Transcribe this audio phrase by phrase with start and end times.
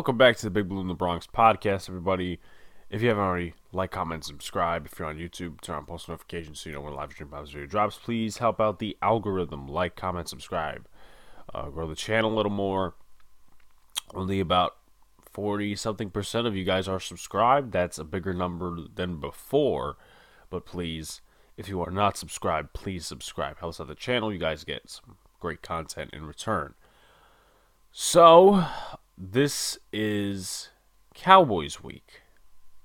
[0.00, 2.40] Welcome back to the Big Blue in the Bronx podcast, everybody.
[2.88, 4.86] If you haven't already, like, comment, subscribe.
[4.86, 7.50] If you're on YouTube, turn on post notifications so you know when live stream Bob's
[7.50, 7.98] video drops.
[7.98, 9.68] Please help out the algorithm.
[9.68, 10.88] Like, comment, subscribe.
[11.52, 12.94] Uh, grow the channel a little more.
[14.14, 14.76] Only about
[15.32, 17.70] 40 something percent of you guys are subscribed.
[17.70, 19.98] That's a bigger number than before.
[20.48, 21.20] But please,
[21.58, 23.58] if you are not subscribed, please subscribe.
[23.58, 24.32] Helps out the channel.
[24.32, 26.72] You guys get some great content in return.
[27.92, 28.64] So,
[29.20, 30.70] this is
[31.14, 32.22] Cowboys week.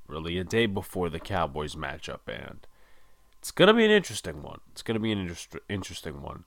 [0.07, 2.67] Really, a day before the Cowboys matchup, and
[3.39, 4.59] it's going to be an interesting one.
[4.71, 6.43] It's going to be an inter- interesting one.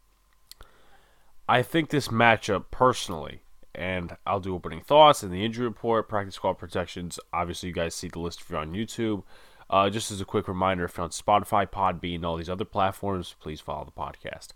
[1.49, 3.41] I think this matchup, personally,
[3.75, 7.19] and I'll do opening thoughts and the injury report, practice squad protections.
[7.33, 9.23] Obviously, you guys see the list if you're on YouTube.
[9.71, 13.35] Uh, just as a quick reminder, if you're on Spotify, Podbean, all these other platforms,
[13.41, 14.49] please follow the podcast.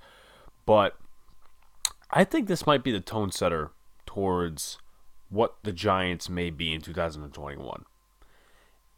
[0.64, 0.96] But
[2.10, 3.70] I think this might be the tone setter
[4.06, 4.78] towards
[5.32, 7.84] what the Giants may be in 2021.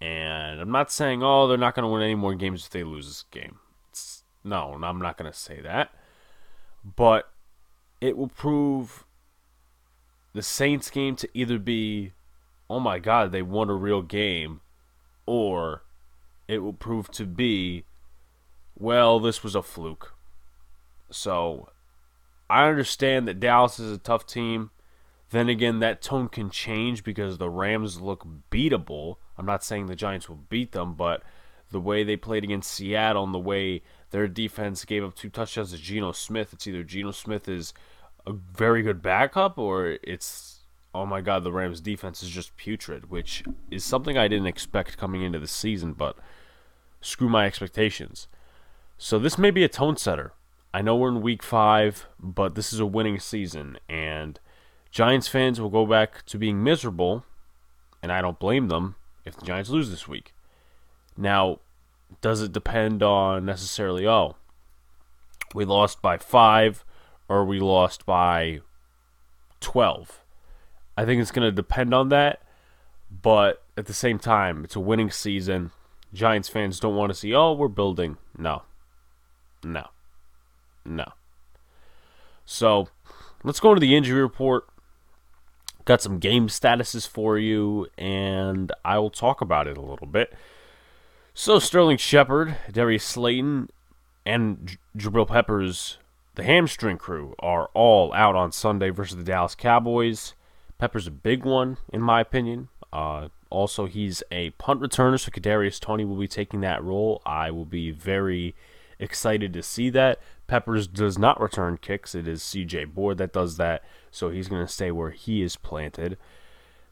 [0.00, 2.82] And I'm not saying, oh, they're not going to win any more games if they
[2.82, 3.60] lose this game.
[3.90, 5.94] It's, no, I'm not going to say that.
[6.84, 7.30] But
[8.00, 9.04] it will prove
[10.32, 12.12] the Saints game to either be,
[12.68, 14.60] oh my God, they won a real game,
[15.26, 15.84] or
[16.48, 17.84] it will prove to be,
[18.76, 20.14] well, this was a fluke.
[21.10, 21.68] So
[22.50, 24.70] I understand that Dallas is a tough team.
[25.34, 29.16] Then again, that tone can change because the Rams look beatable.
[29.36, 31.24] I'm not saying the Giants will beat them, but
[31.72, 35.72] the way they played against Seattle and the way their defense gave up two touchdowns
[35.72, 37.74] to Geno Smith, it's either Geno Smith is
[38.24, 40.60] a very good backup or it's
[40.94, 44.96] oh my god, the Rams defense is just putrid, which is something I didn't expect
[44.96, 46.16] coming into the season, but
[47.00, 48.28] screw my expectations.
[48.98, 50.32] So this may be a tone setter.
[50.72, 54.38] I know we're in week 5, but this is a winning season and
[54.94, 57.24] Giants fans will go back to being miserable,
[58.00, 58.94] and I don't blame them
[59.24, 60.32] if the Giants lose this week.
[61.16, 61.58] Now,
[62.20, 64.36] does it depend on necessarily, oh,
[65.52, 66.84] we lost by five
[67.28, 68.60] or we lost by
[69.58, 70.20] 12?
[70.96, 72.42] I think it's going to depend on that,
[73.10, 75.72] but at the same time, it's a winning season.
[76.12, 78.16] Giants fans don't want to see, oh, we're building.
[78.38, 78.62] No.
[79.64, 79.88] No.
[80.84, 81.14] No.
[82.46, 82.90] So,
[83.42, 84.68] let's go to the injury report.
[85.84, 90.32] Got some game statuses for you, and I will talk about it a little bit.
[91.34, 93.68] So, Sterling Shepard, Darius Slayton,
[94.24, 95.98] and Jabril Peppers,
[96.36, 100.34] the hamstring crew, are all out on Sunday versus the Dallas Cowboys.
[100.78, 102.68] Pepper's a big one, in my opinion.
[102.92, 107.20] Uh, also, he's a punt returner, so Kadarius Toney will be taking that role.
[107.26, 108.54] I will be very
[108.98, 110.20] excited to see that.
[110.46, 112.14] Peppers does not return kicks.
[112.14, 115.56] It is CJ Board that does that, so he's going to stay where he is
[115.56, 116.18] planted.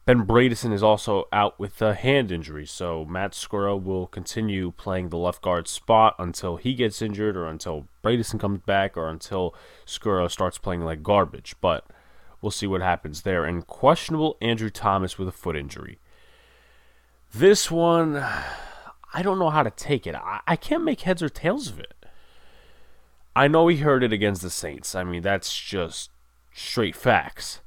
[0.05, 5.11] Ben Bredeson is also out with a hand injury, so Matt Skura will continue playing
[5.11, 9.55] the left guard spot until he gets injured, or until Bredeson comes back, or until
[9.87, 11.55] Skura starts playing like garbage.
[11.61, 11.87] But
[12.41, 13.45] we'll see what happens there.
[13.45, 16.01] And questionable Andrew Thomas with a foot injury.
[17.33, 18.17] This one,
[19.15, 20.17] I don't know how to take it.
[20.17, 22.02] I, I can't make heads or tails of it.
[23.35, 24.95] I know he heard it against the Saints.
[24.95, 26.11] I mean, that's just
[26.53, 27.61] straight facts.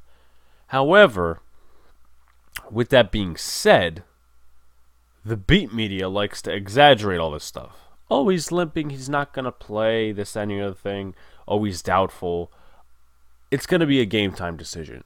[0.67, 1.41] However,
[2.69, 4.03] with that being said,
[5.23, 7.77] the beat media likes to exaggerate all this stuff.
[8.11, 8.91] Oh, he's limping.
[8.91, 11.15] He's not going to play this, any other thing.
[11.47, 12.51] Oh, he's doubtful.
[13.49, 15.03] It's going to be a game time decision.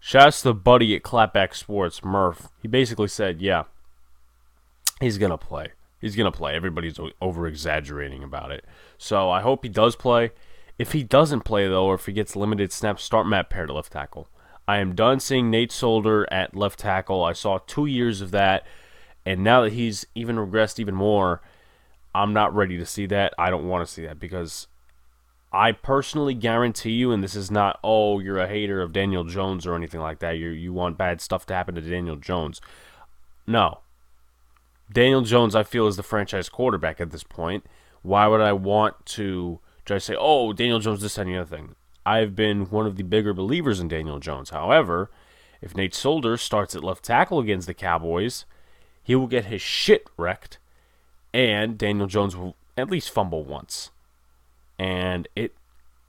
[0.00, 2.48] Shouts to the buddy at Clapback Sports, Murph.
[2.62, 3.64] He basically said, yeah,
[5.00, 5.72] he's going to play.
[6.00, 6.54] He's going to play.
[6.54, 8.64] Everybody's over exaggerating about it.
[8.98, 10.32] So I hope he does play.
[10.78, 13.76] If he doesn't play, though, or if he gets limited snaps, start Matt Peart at
[13.76, 14.28] left tackle.
[14.68, 17.24] I am done seeing Nate Solder at left tackle.
[17.24, 18.66] I saw two years of that,
[19.24, 21.40] and now that he's even regressed even more,
[22.14, 23.32] I'm not ready to see that.
[23.38, 24.66] I don't want to see that because
[25.52, 29.66] I personally guarantee you, and this is not, oh, you're a hater of Daniel Jones
[29.66, 30.32] or anything like that.
[30.32, 32.60] You you want bad stuff to happen to Daniel Jones.
[33.46, 33.80] No,
[34.92, 37.64] Daniel Jones, I feel, is the franchise quarterback at this point.
[38.02, 41.74] Why would I want to try to say, oh, Daniel Jones, this, the other thing?
[42.04, 44.50] I've been one of the bigger believers in Daniel Jones.
[44.50, 45.10] However,
[45.60, 48.44] if Nate Solder starts at left tackle against the Cowboys,
[49.02, 50.58] he will get his shit wrecked,
[51.34, 53.90] and Daniel Jones will at least fumble once.
[54.78, 55.54] And it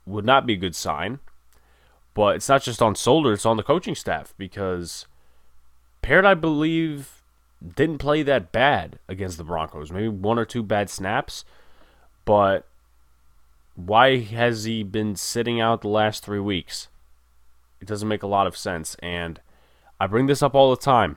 [0.06, 1.18] would not be a good sign.
[2.14, 5.06] But it's not just on Solder, it's on the coaching staff because
[6.02, 7.17] Peart, I believe,
[7.66, 9.90] didn't play that bad against the Broncos.
[9.90, 11.44] Maybe one or two bad snaps,
[12.24, 12.66] but
[13.74, 16.88] why has he been sitting out the last three weeks?
[17.80, 18.96] It doesn't make a lot of sense.
[19.02, 19.40] And
[20.00, 21.16] I bring this up all the time.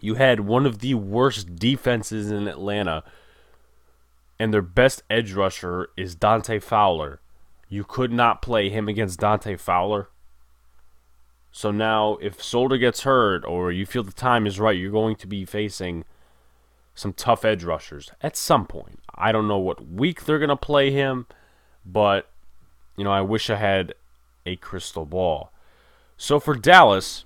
[0.00, 3.04] You had one of the worst defenses in Atlanta,
[4.38, 7.20] and their best edge rusher is Dante Fowler.
[7.68, 10.08] You could not play him against Dante Fowler.
[11.56, 15.14] So now, if Solder gets hurt or you feel the time is right, you're going
[15.14, 16.04] to be facing
[16.96, 18.98] some tough edge rushers at some point.
[19.14, 21.28] I don't know what week they're going to play him,
[21.86, 22.28] but,
[22.96, 23.94] you know, I wish I had
[24.44, 25.52] a crystal ball.
[26.16, 27.24] So for Dallas,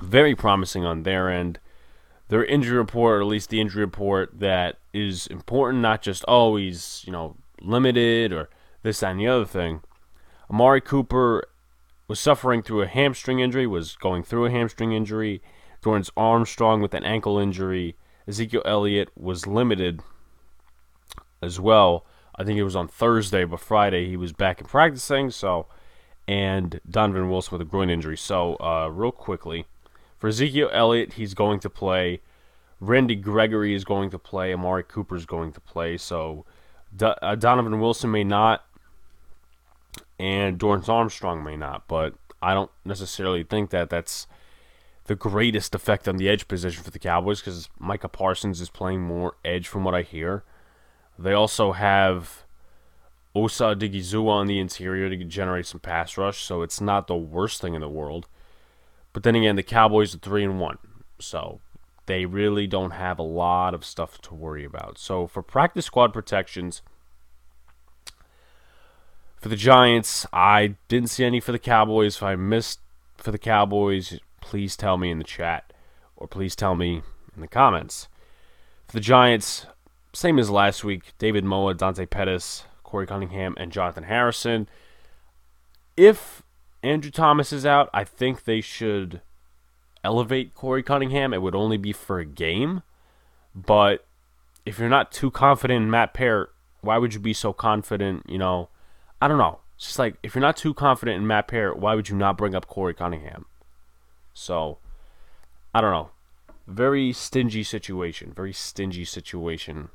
[0.00, 1.58] very promising on their end.
[2.28, 6.32] Their injury report, or at least the injury report that is important, not just, oh,
[6.32, 8.48] always, you know, limited or
[8.82, 9.82] this, that, and the other thing.
[10.48, 11.44] Amari Cooper
[12.10, 15.40] was suffering through a hamstring injury, was going through a hamstring injury.
[15.80, 17.94] Dorance Armstrong with an ankle injury.
[18.26, 20.00] Ezekiel Elliott was limited
[21.40, 22.04] as well.
[22.34, 25.30] I think it was on Thursday, but Friday he was back in practicing.
[25.30, 25.66] So,
[26.26, 28.16] and Donovan Wilson with a groin injury.
[28.16, 29.66] So, uh, real quickly,
[30.18, 32.22] for Ezekiel Elliott, he's going to play.
[32.80, 34.52] Randy Gregory is going to play.
[34.52, 35.96] Amari Cooper is going to play.
[35.96, 36.44] So,
[37.00, 38.64] uh, Donovan Wilson may not,
[40.30, 41.88] and Dorance Armstrong may not.
[41.88, 44.26] But I don't necessarily think that that's
[45.04, 49.00] the greatest effect on the edge position for the Cowboys because Micah Parsons is playing
[49.00, 50.44] more edge from what I hear.
[51.18, 52.44] They also have
[53.34, 57.60] Osa Odighizuwa on the interior to generate some pass rush, so it's not the worst
[57.60, 58.28] thing in the world.
[59.12, 60.78] But then again, the Cowboys are three and one,
[61.18, 61.60] so
[62.06, 64.98] they really don't have a lot of stuff to worry about.
[64.98, 66.82] So for practice squad protections,
[69.40, 72.16] for the Giants, I didn't see any for the Cowboys.
[72.16, 72.80] If I missed
[73.16, 75.72] for the Cowboys, please tell me in the chat
[76.16, 77.02] or please tell me
[77.34, 78.08] in the comments.
[78.86, 79.66] For the Giants,
[80.12, 84.68] same as last week David Moa, Dante Pettis, Korey Cunningham, and Jonathan Harrison.
[85.96, 86.42] If
[86.82, 89.22] Andrew Thomas is out, I think they should
[90.04, 91.32] elevate Korey Cunningham.
[91.32, 92.82] It would only be for a game.
[93.54, 94.06] But
[94.66, 96.52] if you're not too confident in Matt Peart,
[96.82, 98.24] why would you be so confident?
[98.28, 98.69] You know,
[99.20, 99.60] I don't know.
[99.76, 102.36] It's just like if you're not too confident in Matt Peart, why would you not
[102.36, 103.46] bring up Korey Cunningham?
[104.34, 104.78] So,
[105.74, 106.10] I don't know.
[106.66, 108.32] Very stingy situation.
[108.34, 109.88] Very stingy situation.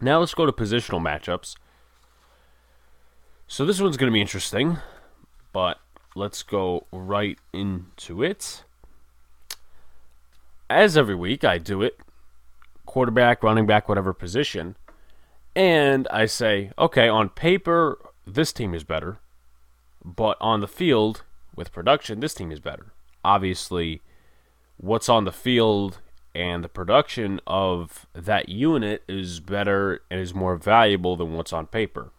[0.00, 1.56] Now let's go to positional matchups.
[3.46, 4.78] So this one's going to be interesting,
[5.52, 5.78] but
[6.14, 8.64] let's go right into it.
[10.70, 11.98] As every week, I do it
[12.86, 14.76] quarterback, running back, whatever position.
[15.54, 19.18] And I say, okay, on paper, this team is better.
[20.04, 21.22] But on the field,
[21.54, 22.92] with production, this team is better
[23.24, 24.02] obviously
[24.76, 25.98] what's on the field
[26.34, 31.66] and the production of that unit is better and is more valuable than what's on
[31.66, 32.10] paper.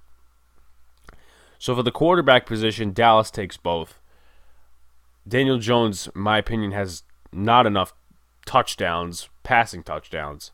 [1.58, 4.00] So for the quarterback position, Dallas takes both.
[5.28, 7.94] Daniel Jones, in my opinion, has not enough
[8.46, 10.52] touchdowns, passing touchdowns.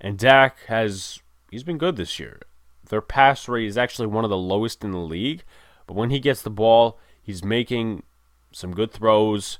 [0.00, 1.20] And Dak has
[1.50, 2.40] he's been good this year.
[2.88, 5.42] Their pass rate is actually one of the lowest in the league,
[5.86, 8.02] but when he gets the ball, he's making
[8.52, 9.58] some good throws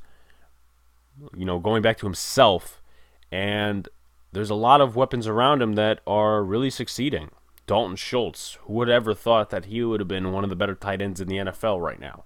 [1.36, 2.82] you know, going back to himself.
[3.30, 3.88] And
[4.32, 7.30] there's a lot of weapons around him that are really succeeding.
[7.66, 10.74] Dalton Schultz, who would ever thought that he would have been one of the better
[10.74, 12.24] tight ends in the NFL right now?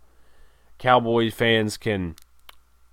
[0.79, 2.17] Cowboys fans can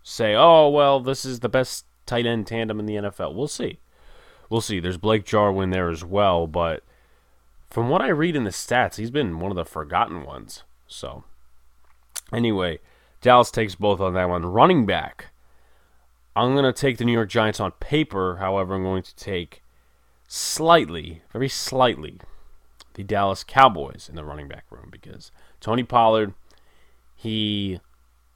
[0.03, 3.33] say, oh, well, this is the best tight end tandem in the NFL.
[3.33, 3.79] We'll see.
[4.51, 4.81] We'll see.
[4.81, 6.83] There's Blake Jarwin there as well, but
[7.69, 10.63] from what I read in the stats, he's been one of the forgotten ones.
[10.87, 11.23] So,
[12.33, 12.79] anyway,
[13.21, 14.45] Dallas takes both on that one.
[14.45, 15.27] Running back.
[16.35, 18.37] I'm going to take the New York Giants on paper.
[18.41, 19.63] However, I'm going to take
[20.27, 22.19] slightly, very slightly,
[22.95, 25.31] the Dallas Cowboys in the running back room because
[25.61, 26.33] Tony Pollard,
[27.15, 27.79] he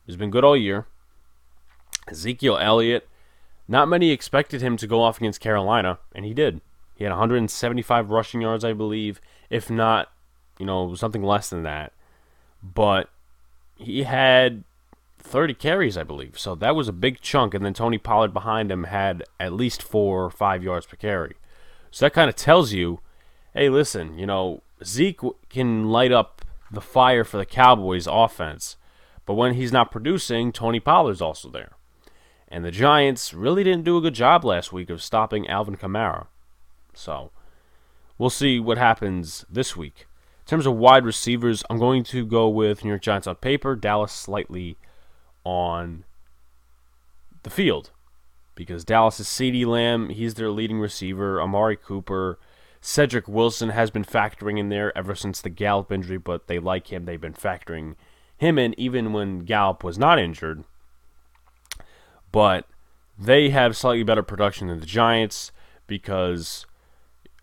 [0.05, 0.85] has been good all year.
[2.07, 3.05] Ezekiel Elliott,
[3.67, 6.61] not many expected him to go off against Carolina, and he did.
[6.95, 9.19] He had 175 rushing yards, I believe,
[9.49, 10.11] if not,
[10.59, 11.91] you know, something less than that.
[12.63, 13.09] But
[13.75, 14.63] he had
[15.19, 16.39] 30 carries, I believe.
[16.39, 17.53] So that was a big chunk.
[17.53, 21.35] And then Tony Pollard behind him had at least four or five yards per carry.
[21.91, 22.99] So that kind of tells you
[23.55, 28.75] hey, listen, you know, Zeke can light up the fire for the Cowboys offense.
[29.25, 31.71] But when he's not producing, Tony Pollard's also there.
[32.47, 36.27] And the Giants really didn't do a good job last week of stopping Alvin Kamara.
[36.93, 37.31] So
[38.17, 40.07] we'll see what happens this week.
[40.45, 43.75] In terms of wide receivers, I'm going to go with New York Giants on paper,
[43.75, 44.77] Dallas slightly
[45.43, 46.03] on
[47.43, 47.91] the field
[48.55, 50.09] because Dallas is CeeDee Lamb.
[50.09, 51.41] He's their leading receiver.
[51.41, 52.39] Amari Cooper.
[52.79, 56.93] Cedric Wilson has been factoring in there ever since the Gallup injury, but they like
[56.93, 57.05] him.
[57.05, 57.95] They've been factoring
[58.37, 60.63] him in even when Gallup was not injured.
[62.35, 62.67] But
[63.17, 65.53] they have slightly better production than the Giants
[65.87, 66.65] because,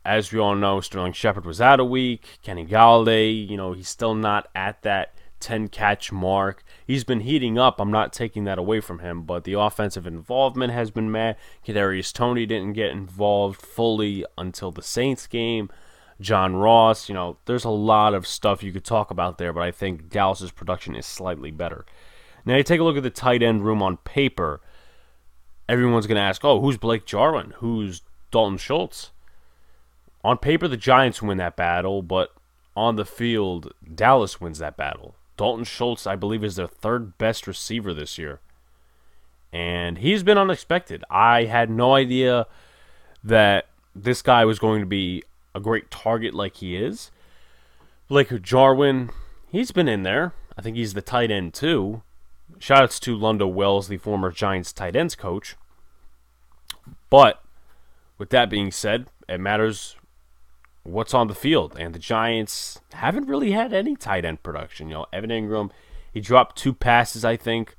[0.04, 2.40] as we all know, Sterling Shepard was out a week.
[2.42, 6.62] Kenny Golladay, you know, he's still not at that 10 catch mark.
[6.86, 7.80] He's been heating up.
[7.80, 11.36] I'm not taking that away from him, but the offensive involvement has been mad.
[11.66, 15.70] Kadarius Toney didn't get involved fully until the Saints game.
[16.20, 19.62] John Ross, you know, there's a lot of stuff you could talk about there, but
[19.62, 21.86] I think Dallas's production is slightly better.
[22.44, 24.60] Now you take a look at the tight end room on paper.
[25.68, 27.54] Everyone's going to ask, "Oh, who's Blake Jarwin?
[27.56, 29.10] Who's Dalton Schultz?"
[30.24, 32.32] On paper, the Giants win that battle, but
[32.76, 35.14] on the field, Dallas wins that battle.
[35.36, 38.40] Dalton Schultz, I believe, is their third best receiver this year.
[39.52, 41.04] And he's been unexpected.
[41.10, 42.46] I had no idea
[43.24, 45.22] that this guy was going to be
[45.54, 47.10] a great target like he is.
[48.08, 49.10] Blake Jarwin,
[49.48, 50.32] he's been in there.
[50.56, 52.02] I think he's the tight end too.
[52.58, 55.56] Shoutouts to Lunda Wells, the former Giants tight ends coach.
[57.10, 57.42] But
[58.18, 59.96] with that being said, it matters
[60.84, 61.76] what's on the field.
[61.78, 64.88] And the Giants haven't really had any tight end production.
[64.88, 65.70] You know, Evan Engram,
[66.12, 67.76] he dropped two passes, I think,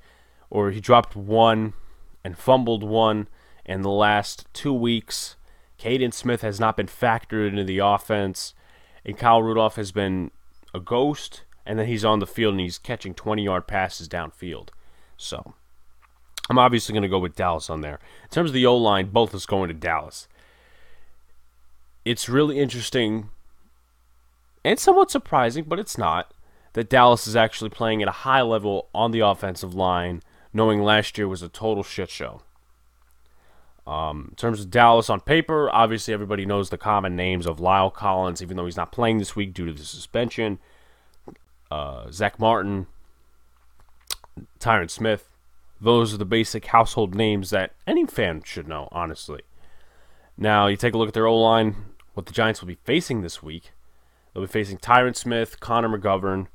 [0.50, 1.74] or he dropped one
[2.24, 3.28] and fumbled one
[3.66, 5.36] in the last two weeks.
[5.80, 8.54] Kaden Smith has not been factored into the offense,
[9.06, 10.32] and Kyle Rudolph has been
[10.74, 14.70] a ghost, and then he's on the field and he's catching 20 yard passes downfield.
[15.18, 15.54] So
[16.50, 18.00] I'm obviously going to go with Dallas on there.
[18.24, 20.28] In terms of the O line, both is going to Dallas
[22.06, 23.30] it's really interesting
[24.64, 26.34] and somewhat surprising, but it's not,
[26.74, 30.22] that Dallas is actually playing at a high level on the offensive line,
[30.54, 32.42] knowing last year was a total shit show.
[33.86, 37.94] Um, in terms of Dallas on paper, obviously everybody knows the common names of La'el
[37.94, 40.60] Collins, even though he's not playing this week due to the suspension.
[41.72, 42.88] Uh, Zack Martin,
[44.60, 45.30] Tyron Smith.
[45.82, 49.42] Those are the basic household names that any fan should know, honestly.
[50.38, 51.76] Now, you take a look at their O line
[52.14, 53.72] what the Giants will be facing this week.
[54.34, 56.48] They'll be facing Tyron Smith, Connor McGovern,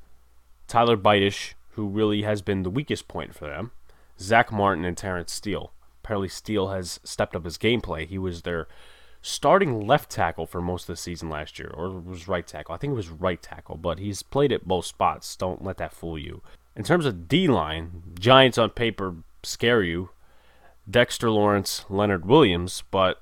[0.67, 3.73] Tyler Biadasz, who really has been the weakest point for them,
[4.19, 5.73] Zack Martin, and Terence Steele.
[6.03, 8.07] Apparently, Steele has stepped up his gameplay.
[8.07, 8.67] He was their
[9.23, 12.75] starting left tackle for most of the season last year, or was right tackle.
[12.75, 15.37] I think it was right tackle, but he's played at both spots.
[15.37, 16.43] Don't let that fool you.
[16.77, 20.11] In terms of D line, Giants on paper scare you.
[20.89, 23.21] Dexter Lawrence, Leonard Williams, but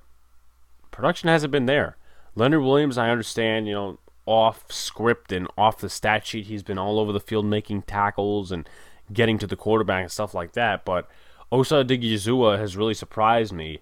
[0.90, 1.96] production hasn't been there.
[2.36, 6.78] Leonard Williams, I understand, you know, off script and off the stat sheet, he's been
[6.78, 8.68] all over the field making tackles and
[9.12, 10.84] getting to the quarterback and stuff like that.
[10.84, 11.08] But
[11.50, 13.80] Osa Odighizuwa has really surprised me.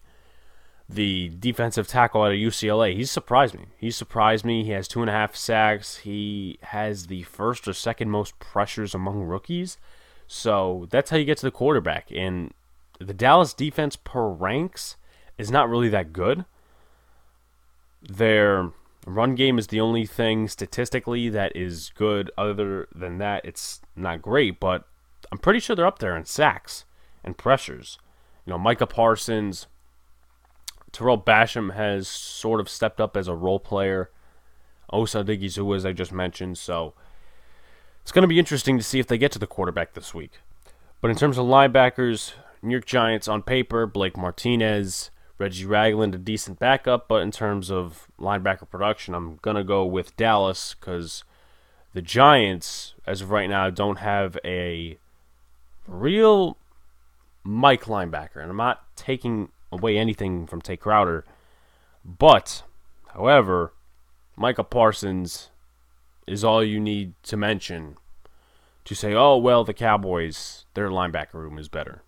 [0.94, 3.66] The defensive tackle out of UCLA, he's surprised me.
[3.78, 4.62] He's surprised me.
[4.62, 5.96] He has two and a half sacks.
[5.98, 9.76] He has the first or second most pressures among rookies.
[10.28, 12.12] So that's how you get to the quarterback.
[12.14, 12.54] And
[13.00, 14.96] the Dallas defense per ranks
[15.36, 16.44] is not really that good.
[18.00, 18.70] Their
[19.04, 22.30] run game is the only thing statistically that is good.
[22.38, 24.86] Other than that, it's not great, but
[25.32, 26.84] I'm pretty sure they're up there in sacks
[27.24, 27.98] and pressures.
[28.46, 29.66] You know, Micah Parsons,
[30.94, 34.10] Tarell Basham has sort of stepped up as a role player.
[34.92, 36.94] Osa Odighizuwa, as I just mentioned, so
[38.02, 40.40] it's going to be interesting to see if they get to the quarterback this week.
[41.00, 46.18] But in terms of linebackers, New York Giants on paper, Blake Martinez, Reggie Ragland, a
[46.18, 51.24] decent backup, but in terms of linebacker production, I'm going to go with Dallas because
[51.92, 54.98] the Giants, as of right now, don't have a
[55.88, 56.56] real
[57.42, 58.36] Mike linebacker.
[58.36, 61.24] And I'm not taking away anything from Tae Crowder,
[62.04, 62.62] but,
[63.12, 63.72] however,
[64.36, 65.50] Micah Parsons
[66.26, 67.96] is all you need to mention
[68.84, 72.02] to say, oh, well, the Cowboys, their linebacker room is better.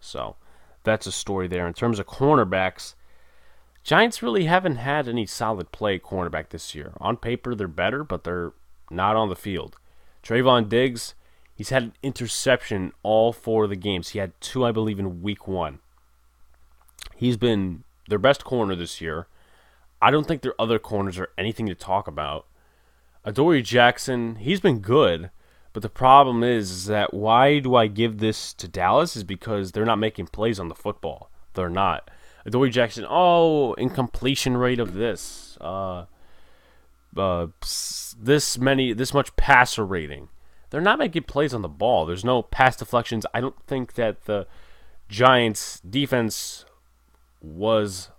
[0.00, 0.36] So
[0.82, 1.66] that's a story there.
[1.66, 2.94] In terms of cornerbacks,
[3.84, 6.92] Giants really haven't had any solid play cornerback this year.
[6.98, 8.52] On paper, they're better, but they're
[8.90, 9.76] not on the field.
[10.24, 11.14] Trevon Diggs,
[11.54, 14.08] he's had an interception all four of the games.
[14.08, 15.78] He had two, I believe, in week one.
[17.16, 19.26] He's been their best corner this year.
[20.00, 22.46] I don't think their other corners are anything to talk about.
[23.24, 25.30] Adoree Jackson, he's been good,
[25.72, 29.72] but the problem is, is that why do I give this to Dallas is because
[29.72, 31.30] they're not making plays on the football.
[31.54, 32.10] They're not.
[32.44, 35.58] Adoree Jackson, oh, incompletion rate of this.
[35.60, 36.04] Uh,
[37.16, 37.48] uh,
[38.18, 40.28] this many, this much passer rating.
[40.70, 42.06] They're not making plays on the ball.
[42.06, 43.26] There's no pass deflections.
[43.32, 44.46] I don't think that the
[45.08, 46.64] Giants' defense
[47.40, 48.10] was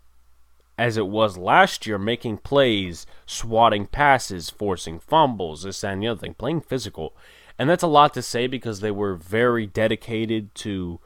[0.77, 6.19] as it was last year, making plays, swatting passes, forcing fumbles, this and the other
[6.19, 7.15] thing, playing physical.
[7.57, 10.99] And that's a lot to say because they were very dedicated to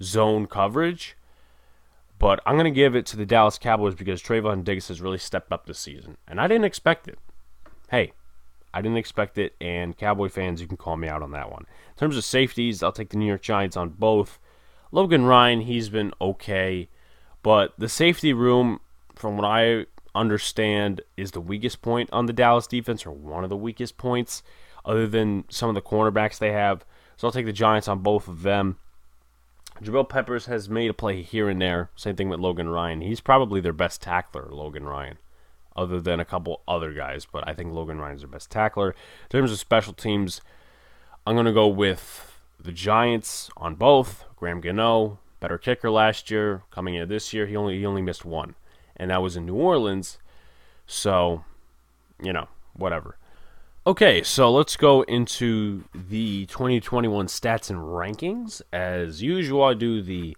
[0.00, 1.16] zone coverage.
[2.18, 5.18] But I'm going to give it to the Dallas Cowboys because Trevon Diggs has really
[5.18, 6.16] stepped up this season.
[6.28, 7.18] And I didn't expect it.
[7.90, 8.12] Hey,
[8.72, 9.54] I didn't expect it.
[9.60, 11.66] And Cowboy fans, you can call me out on that one.
[11.68, 14.38] In terms of safeties, I'll take the New York Giants on both.
[14.92, 16.88] Logan Ryan, he's been okay.
[17.46, 18.80] But the safety room,
[19.14, 19.86] from what I
[20.16, 24.42] understand, is the weakest point on the Dallas defense, or one of the weakest points,
[24.84, 26.84] other than some of the cornerbacks they have.
[27.16, 28.78] So I'll take the Giants on both of them.
[29.80, 31.88] Jabril Peppers has made a play here and there.
[31.94, 33.00] Same thing with Logan Ryan.
[33.00, 35.18] He's probably their best tackler, Logan Ryan,
[35.76, 37.28] other than a couple other guys.
[37.30, 38.90] But I think Logan Ryan's their best tackler.
[38.90, 40.40] In terms of special teams,
[41.24, 44.24] I'm going to go with the Giants on both.
[44.34, 46.62] Graham Gano, better kicker last year.
[46.70, 48.54] Coming into this year, he only he only missed one,
[48.96, 50.18] and that was in New Orleans.
[50.86, 51.44] So,
[52.22, 53.16] you know, whatever.
[53.86, 58.60] Okay, so let's go into the 2021 stats and rankings.
[58.72, 60.36] As usual, I do the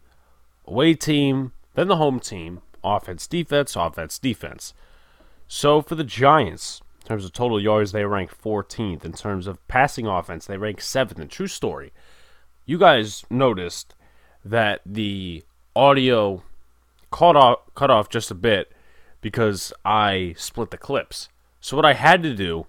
[0.67, 4.75] away team, then the home team, offense, defense, offense, defense.
[5.47, 9.03] So for the Giants, in terms of total yards, they rank 14th.
[9.03, 11.19] In terms of passing offense, they rank 7th.
[11.19, 11.93] And true story,
[12.67, 13.95] you guys noticed
[14.45, 16.43] that the audio
[17.11, 18.73] cut off, cut off just a bit
[19.21, 21.29] because I split the clips.
[21.61, 22.67] So what I had to do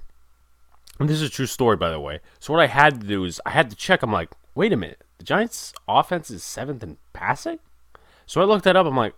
[0.99, 2.19] and this is a true story, by the way.
[2.39, 4.03] So what I had to do is I had to check.
[4.03, 7.59] I'm like, wait a minute, the Giants' offense is seventh in passing.
[8.25, 8.85] So I looked that up.
[8.85, 9.15] I'm like,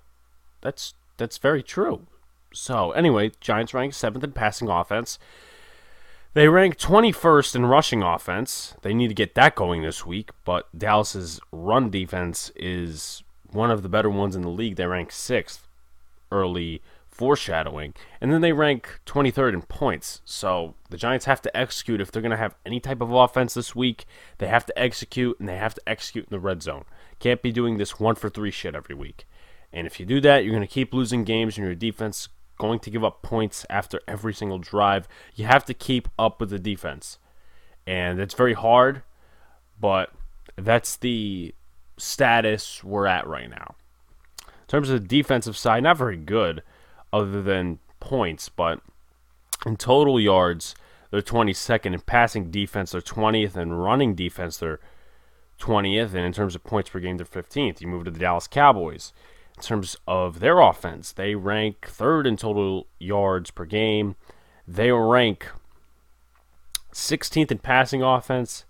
[0.61, 2.05] that's that's very true.
[2.53, 5.17] So anyway, Giants rank seventh in passing offense.
[6.33, 8.75] They rank 21st in rushing offense.
[8.83, 13.21] They need to get that going this week, but Dallas's run defense is
[13.51, 14.77] one of the better ones in the league.
[14.77, 15.67] They rank sixth
[16.31, 17.93] early foreshadowing.
[18.21, 20.21] And then they rank 23rd in points.
[20.23, 23.53] So the Giants have to execute if they're going to have any type of offense
[23.53, 24.05] this week.
[24.37, 26.85] They have to execute, and they have to execute in the red zone.
[27.19, 29.25] Can't be doing this one for three shit every week.
[29.73, 32.29] And if you do that, you're going to keep losing games, and your defense
[32.61, 35.07] going to give up points after every single drive.
[35.33, 37.17] You have to keep up with the defense.
[37.87, 39.01] And it's very hard,
[39.79, 40.11] but
[40.55, 41.55] that's the
[41.97, 43.73] status we're at right now.
[44.47, 46.61] In terms of the defensive side, not very good
[47.11, 48.79] other than points, but
[49.65, 50.75] in total yards,
[51.09, 51.95] they're 22nd.
[51.95, 53.57] In passing defense, they're 20th.
[53.57, 54.79] In running defense, they're
[55.59, 56.13] 20th.
[56.13, 57.81] And in terms of points per game, they're 15th.
[57.81, 59.13] You move to the Dallas Cowboys.
[59.61, 64.15] Terms of their offense, they rank third in total yards per game.
[64.67, 65.47] They rank
[66.91, 68.65] 16th in passing offense,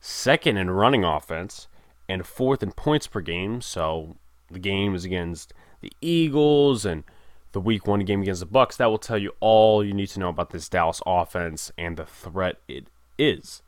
[0.00, 1.68] second in running offense,
[2.08, 3.60] and fourth in points per game.
[3.60, 4.16] So
[4.50, 7.04] the game is against the Eagles and
[7.52, 10.20] the week one game against the Bucks, that will tell you all you need to
[10.20, 13.62] know about this Dallas offense and the threat it is.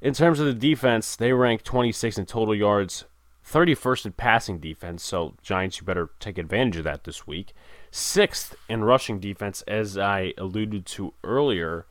[0.00, 3.04] In terms of the defense, they rank 26 in total yards,
[3.46, 7.52] 31st in passing defense, so Giants, you better take advantage of that this week.
[7.90, 11.86] Sixth in rushing defense, as I alluded to earlier,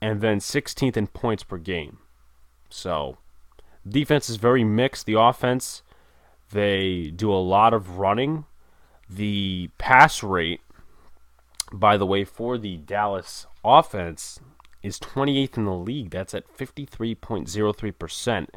[0.00, 1.98] and then 16th in points per game.
[2.68, 3.18] So,
[3.86, 5.06] defense is very mixed.
[5.06, 5.82] The offense,
[6.50, 8.44] they do a lot of running
[9.08, 10.60] the pass rate,
[11.72, 14.40] by the way, for the Dallas offense
[14.82, 16.10] is 28th in the league.
[16.10, 18.48] That's at 53.03%.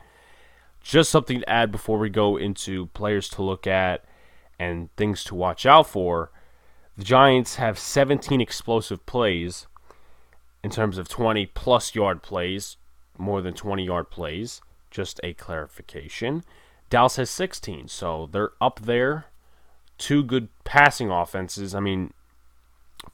[0.82, 4.06] Just something to add before we go into players to look at
[4.58, 6.32] and things to watch out for.
[6.98, 9.68] The Giants have 17 explosive plays
[10.64, 12.78] in terms of 20 plus yard plays,
[13.18, 14.62] more than 20 yard plays.
[14.92, 16.44] Just a clarification.
[16.90, 19.26] Dallas has 16, so they're up there
[20.00, 21.76] two good passing offenses.
[21.76, 22.14] I mean,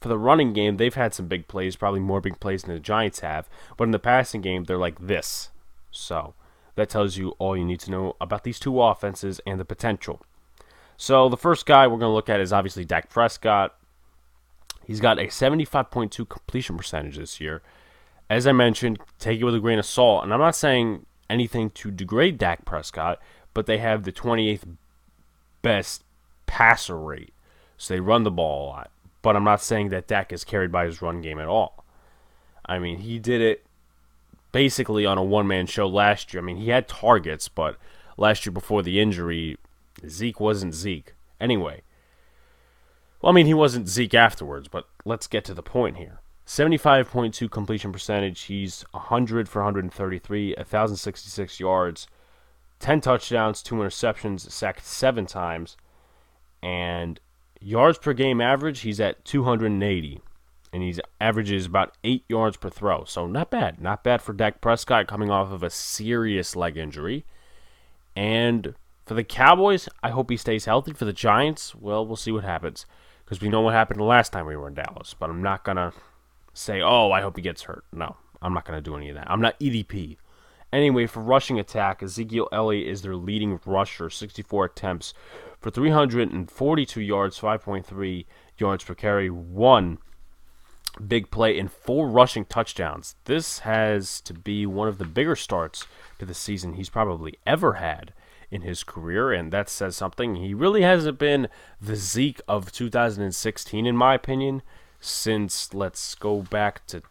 [0.00, 2.80] for the running game, they've had some big plays, probably more big plays than the
[2.80, 3.50] Giants have.
[3.76, 5.50] But in the passing game, they're like this.
[5.90, 6.34] So
[6.76, 10.22] that tells you all you need to know about these two offenses and the potential.
[10.96, 13.74] So the first guy we're going to look at is obviously Dak Prescott.
[14.84, 17.62] He's got a 75.2 completion percentage this year.
[18.30, 20.24] As I mentioned, take it with a grain of salt.
[20.24, 23.20] And I'm not saying anything to degrade Dak Prescott,
[23.52, 24.76] but they have the 28th
[25.62, 26.04] best
[26.46, 27.32] passer rate.
[27.76, 28.90] So they run the ball a lot.
[29.22, 31.84] But I'm not saying that Dak is carried by his run game at all.
[32.64, 33.65] I mean, he did it
[34.56, 36.42] basically on a one man show last year.
[36.42, 37.76] I mean, he had targets, but
[38.16, 39.58] last year before the injury,
[40.08, 41.12] Zeke wasn't Zeke.
[41.38, 41.82] Anyway,
[43.20, 46.20] well, I mean, he wasn't Zeke afterwards, but let's get to the point here.
[46.46, 48.44] 75.2 completion percentage.
[48.44, 52.06] He's 100 for 133, 1,066 yards,
[52.78, 55.76] 10 touchdowns, 2 interceptions, sacked 7 times.
[56.62, 57.20] And
[57.60, 60.22] yards per game average, he's at 280.
[60.72, 63.04] And he averages about 8 yards per throw.
[63.04, 63.80] So not bad.
[63.80, 67.24] Not bad for Dak Prescott coming off of a serious leg injury.
[68.14, 68.74] And
[69.06, 70.92] For the Cowboys, I hope he stays healthy.
[70.92, 72.86] For the Giants, well, we'll see what happens
[73.24, 75.14] because we know what happened the last time we were in Dallas.
[75.16, 75.92] But I'm not gonna
[76.52, 77.84] say, oh, I hope he gets hurt.
[77.92, 79.30] No, I'm not gonna do any of that.
[79.30, 80.16] I'm not EDP.
[80.72, 85.14] Anyway, for rushing attack, Ezekiel Elliott is their leading rusher, 64 attempts
[85.60, 88.26] for 342 yards, 5.3
[88.58, 89.98] yards per carry, one
[91.06, 93.16] big play, and four rushing touchdowns.
[93.24, 95.86] This has to be one of the bigger starts
[96.18, 98.12] to the season he's probably ever had
[98.50, 100.36] in his career, and that says something.
[100.36, 101.48] He really hasn't been
[101.80, 104.62] the Zeke of 2016, in my opinion,
[105.00, 107.02] since let's go back to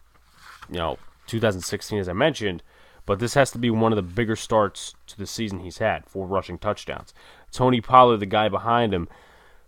[0.68, 2.62] you know 2016, as I mentioned.
[3.04, 6.06] But this has to be one of the bigger starts to the season he's had.
[6.06, 7.14] Four rushing touchdowns.
[7.52, 9.08] Tony Pollard, the guy behind him,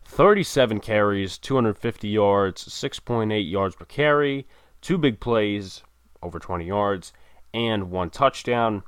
[0.08, 4.46] 37 carries, 250 yards, 6.8 yards per carry,
[4.80, 5.82] two big plays,
[6.22, 7.12] over 20 yards,
[7.52, 8.82] and one touchdown.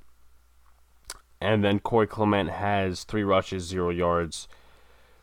[1.40, 4.48] And then Corey Clement has three rushes, zero yards.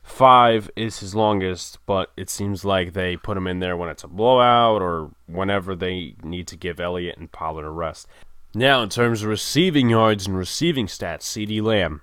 [0.03, 4.03] Five is his longest, but it seems like they put him in there when it's
[4.03, 8.07] a blowout or whenever they need to give Elliott and Pollard a rest.
[8.53, 12.01] Now, in terms of receiving yards and receiving stats, CeeDee Lamb,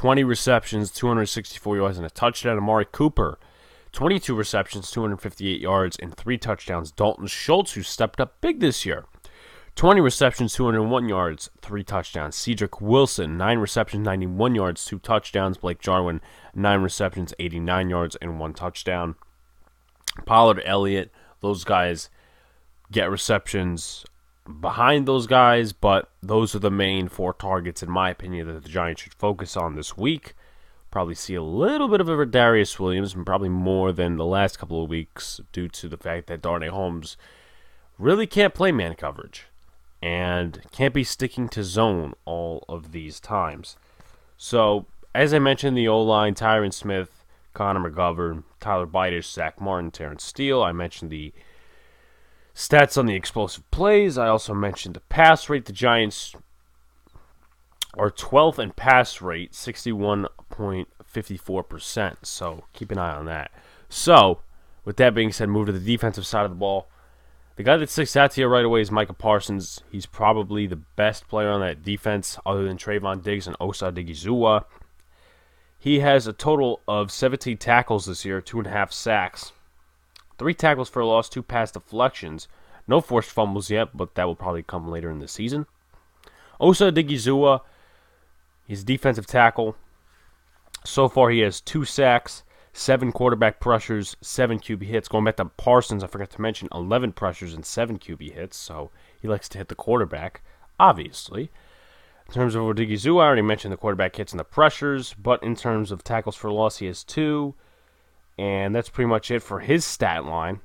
[0.00, 2.56] 20 receptions, 264 yards, and a touchdown.
[2.56, 3.38] Amari Cooper,
[3.92, 6.90] 22 receptions, 258 yards, and three touchdowns.
[6.90, 9.04] Dalton Schultz, who stepped up big this year,
[9.74, 12.34] 20 receptions, 201 yards, three touchdowns.
[12.34, 15.58] Cedric Wilson, 9 receptions, 91 yards, two touchdowns.
[15.58, 16.22] Blake Jarwin,
[16.54, 19.16] 9 receptions, 89 yards, and one touchdown.
[20.24, 22.08] Pollard, Elliott, those guys
[22.90, 24.06] get receptions
[24.60, 28.68] behind those guys, but those are the main four targets, in my opinion, that the
[28.68, 30.34] Giants should focus on this week.
[30.90, 34.58] Probably see a little bit of a Darius Williams, and probably more than the last
[34.58, 37.16] couple of weeks due to the fact that Darnay Holmes
[37.98, 39.46] really can't play man coverage
[40.02, 43.76] and can't be sticking to zone all of these times.
[44.36, 49.90] So, as I mentioned, the O line, Tyron Smith, Connor McGovern, Tyler Biadasz, Zack Martin,
[49.90, 50.62] Terence Steele.
[50.62, 51.32] I mentioned the
[52.54, 54.18] Stats on the explosive plays.
[54.18, 55.64] I also mentioned the pass rate.
[55.66, 56.34] The Giants
[57.96, 62.16] are 12th in pass rate, 61.54%.
[62.22, 63.52] So keep an eye on that.
[63.88, 64.40] So,
[64.84, 66.88] with that being said, move to the defensive side of the ball.
[67.56, 69.82] The guy that sticks out to you right away is Micah Parsons.
[69.90, 74.64] He's probably the best player on that defense other than Trevon Diggs and Osa Odighizuwa.
[75.78, 79.52] He has a total of 17 tackles this year, two and a half sacks.
[80.40, 82.48] Three tackles for a loss, two pass deflections.
[82.88, 85.66] No forced fumbles yet, but that will probably come later in the season.
[86.58, 87.60] Osa Odighizuwa,
[88.66, 89.76] he's defensive tackle.
[90.82, 95.08] So far, he has two sacks, seven quarterback pressures, seven QB hits.
[95.08, 98.56] Going back to Parsons, I forgot to mention 11 pressures and seven QB hits.
[98.56, 100.40] So he likes to hit the quarterback,
[100.78, 101.50] obviously.
[102.28, 105.54] In terms of Odighizuwa, I already mentioned the quarterback hits and the pressures, but in
[105.54, 107.54] terms of tackles for loss, he has two.
[108.40, 110.60] And that's pretty much it for his stat line.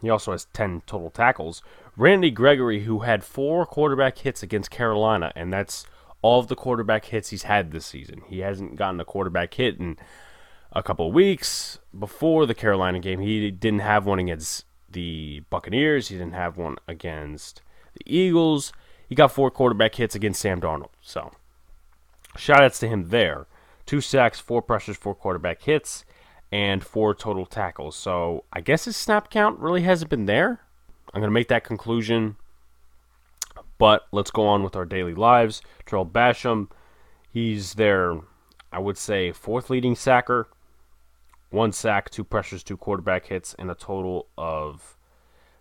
[0.00, 1.62] He also has 10 total tackles.
[1.96, 5.86] Randy Gregory, who had four quarterback hits against Carolina, and that's
[6.20, 8.22] all of the quarterback hits he's had this season.
[8.26, 9.98] He hasn't gotten a quarterback hit in
[10.72, 13.20] a couple of weeks before the Carolina game.
[13.20, 17.62] He didn't have one against the Buccaneers, he didn't have one against
[17.94, 18.72] the Eagles.
[19.08, 20.90] He got four quarterback hits against Sam Darnold.
[21.00, 21.30] So,
[22.36, 23.46] shout outs to him there.
[23.86, 26.04] Two sacks, four pressures, four quarterback hits
[26.52, 27.96] and four total tackles.
[27.96, 30.60] So I guess his snap count really hasn't been there.
[31.12, 32.36] I'm going to make that conclusion.
[33.78, 35.62] But let's go on with our daily lives.
[35.86, 36.68] Tarell Basham,
[37.28, 38.20] he's their,
[38.70, 40.46] I would say, fourth leading sacker.
[41.50, 44.96] One sack, two pressures, two quarterback hits, and a total of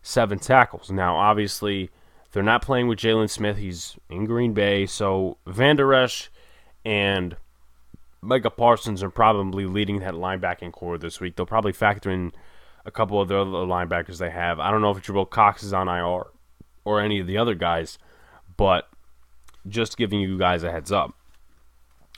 [0.02, 0.92] seven tackles.
[0.92, 1.90] Now, obviously,
[2.32, 3.58] they're not playing with Jaylon Smith.
[3.58, 4.86] He's in Green Bay.
[4.86, 6.30] So Vander Esch
[6.86, 7.36] and
[8.24, 11.36] Micah Parsons are probably leading that linebacking corps this week.
[11.36, 12.32] They'll probably factor in
[12.86, 14.60] a couple of the other linebackers they have.
[14.60, 16.28] I don't know if Jabril Cox is on IR
[16.86, 17.98] or any of the other guys,
[18.58, 18.90] but
[19.68, 21.16] just giving you guys a heads up.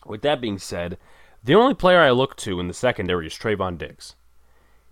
[0.05, 0.97] With that being said,
[1.41, 4.15] the only player I look to in the secondary is Trevon Diggs.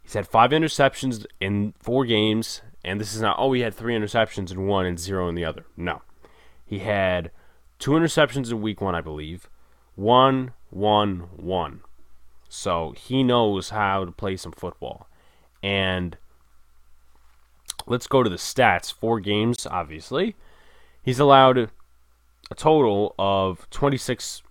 [0.04, 3.96] He's had five interceptions in four games, and this is not, oh, he had three
[3.96, 5.66] interceptions in one and zero in the other.
[5.76, 6.02] No.
[6.66, 7.32] He had
[7.80, 9.50] two interceptions in week one, I believe,
[9.96, 11.82] one, one, one.
[12.50, 15.08] So he knows how to play some football.
[15.62, 16.18] And
[17.86, 18.92] let's go to the stats.
[18.92, 20.36] Four games, obviously.
[21.04, 21.58] He's allowed
[22.50, 24.44] a total of 26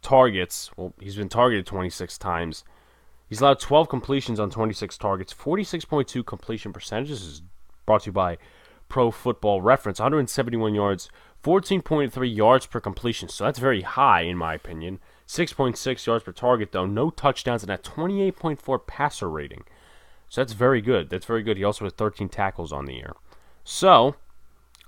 [0.00, 0.70] targets.
[0.76, 2.64] Well, he's been targeted 26 times.
[3.28, 5.32] He's allowed 12 completions on 26 targets.
[5.32, 7.42] 46.2 completion percentages this is
[7.86, 8.38] brought to you by
[8.88, 9.98] Pro Football Reference.
[10.00, 11.10] 171 yards,
[11.42, 13.28] 14.3 yards per completion.
[13.28, 15.00] So that's very high, in my opinion.
[15.32, 16.84] 6.6 yards per target, though.
[16.84, 19.64] No touchdowns and a 28.4 passer rating.
[20.28, 21.08] So that's very good.
[21.08, 21.56] That's very good.
[21.56, 23.14] He also has 13 tackles on the year.
[23.64, 24.16] So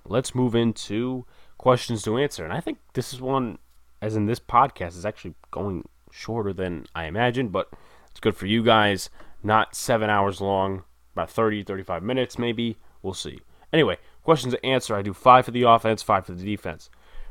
[0.04, 1.24] let's move into
[1.57, 2.44] questions to answer.
[2.44, 3.59] And I think this is one,
[4.02, 7.70] as in this podcast, is actually going shorter than I imagined, but
[8.11, 9.09] it's good for you guys.
[9.42, 12.76] Not seven hours long, about 30, 35 minutes maybe.
[13.02, 13.40] We'll see.
[13.72, 14.94] Anyway, questions to answer.
[14.94, 16.90] I do five for the offense, five for the defense.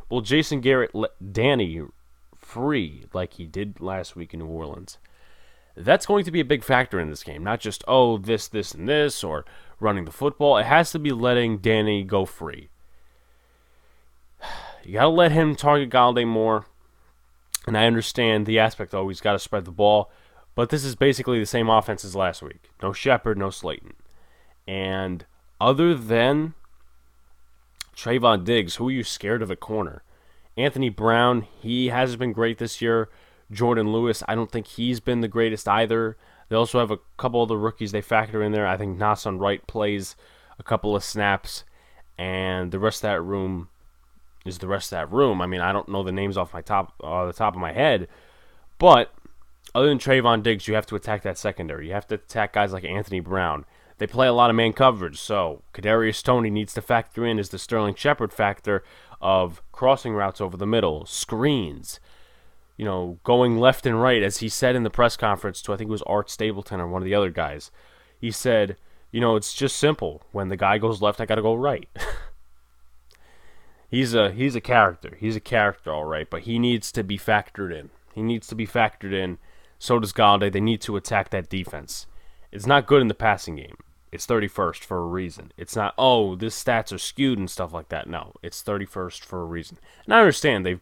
[0.09, 1.81] Will Jason Garrett let Danny
[2.53, 4.97] free like he did last week in New Orleans?
[5.75, 7.43] That's going to be a big factor in this game.
[7.43, 9.43] Not just, oh, this, this, and this, or
[9.79, 10.57] running the football.
[10.57, 12.69] It has to be letting Danny go free.
[14.85, 16.65] You got to let him target Golladay more.
[17.65, 20.11] And I understand the aspect, oh, he's got to spread the ball.
[20.55, 22.69] But this is basically the same offense as last week.
[22.81, 23.93] No Shepard, no Slayton.
[24.67, 25.25] And
[25.61, 26.53] other than
[27.95, 30.03] Trevon Diggs, who are you scared of at corner?
[30.57, 33.09] Anthony Brown, he hasn't been great this year.
[33.51, 36.17] Jourdan Lewis, I don't think he's been the greatest either.
[36.49, 38.67] They also have a couple of the rookies they factor in there.
[38.67, 40.15] I think Nahshon Wright plays
[40.59, 41.63] a couple of snaps,
[42.17, 43.69] and the rest of that room
[44.45, 45.41] is the rest of that room.
[45.41, 47.71] I mean, I don't know the names off my top uh, the top of my
[47.71, 48.07] head,
[48.77, 49.13] but
[49.73, 51.87] other than Trevon Diggs, you have to attack that secondary.
[51.87, 53.65] You have to attack guys like Anthony Brown.
[53.97, 57.49] They play a lot of man coverage, so Kadarius Toney needs to factor in as
[57.49, 58.83] the Sterling Shepard factor
[59.23, 62.01] of crossing routes over the middle, screens,
[62.75, 65.77] you know, going left and right, as he said in the press conference to I
[65.77, 67.71] think it was Art Stapleton or one of the other guys.
[68.19, 68.75] He said,
[69.11, 70.23] you know, it's just simple.
[70.33, 71.87] When the guy goes left, I got to go right.
[73.89, 75.15] he's a he's a character.
[75.17, 77.89] He's a character, all right, but he needs to be factored in.
[78.13, 79.37] He needs to be factored in.
[79.79, 80.51] So does Golladay.
[80.51, 82.07] They need to attack that defense.
[82.51, 83.77] It's not good in the passing game.
[84.13, 85.51] It's 31st for a reason.
[85.57, 88.07] It's not, oh, this stats are skewed and stuff like that.
[88.07, 89.79] No, it's 31st for a reason.
[90.05, 90.79] And I understand they've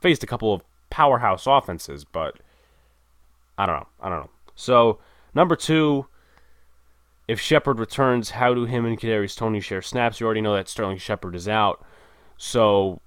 [0.00, 2.40] faced a couple of powerhouse offenses, but
[3.56, 3.86] I don't know.
[4.00, 4.30] I don't know.
[4.56, 4.98] So,
[5.32, 6.06] number two,
[7.28, 10.18] if Shepard returns, how do him and Kadarius Toney share snaps?
[10.18, 11.84] You already know that Sterling Shepard is out.
[12.36, 13.00] So,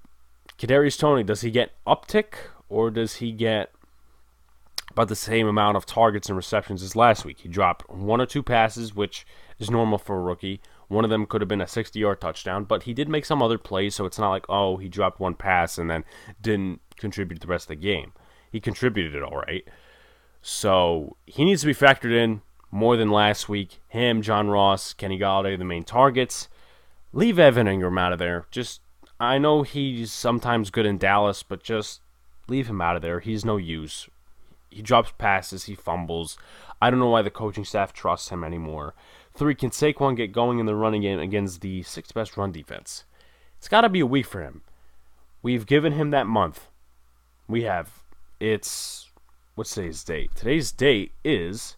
[0.57, 2.35] Kadarius Toney, does he get uptick
[2.69, 3.73] or does he get
[4.89, 7.39] about the same amount of targets and receptions as last week?
[7.39, 9.25] He dropped one or two passes, which
[9.59, 10.61] is normal for a rookie.
[10.87, 13.41] One of them could have been a 60 yard touchdown, but he did make some
[13.41, 16.03] other plays, so it's not like, oh, he dropped one pass and then
[16.41, 18.13] didn't contribute the rest of the game.
[18.51, 19.67] He contributed it all right.
[20.41, 22.41] So he needs to be factored in
[22.71, 23.79] more than last week.
[23.87, 26.47] Him, John Ross, Kenny Golladay, the main targets.
[27.13, 28.45] Leave Evan Engram out of there.
[28.51, 28.81] Just,
[29.19, 32.01] I know he's sometimes good in Dallas, but just
[32.47, 33.21] leave him out of there.
[33.21, 34.07] He's no use.
[34.69, 36.37] He drops passes, he fumbles.
[36.81, 38.93] I don't know why the coaching staff trusts him anymore.
[39.35, 43.03] Three, can Saquon get going in the running game against the sixth best run defense?
[43.57, 44.61] It's got to be a week for him.
[45.41, 46.69] We've given him that month
[47.47, 48.03] we have
[48.39, 49.09] it's
[49.55, 50.31] what's today's date?
[50.35, 51.77] Today's date is